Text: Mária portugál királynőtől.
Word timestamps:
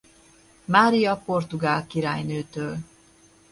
Mária 0.65 1.15
portugál 1.17 1.87
királynőtől. 1.87 2.77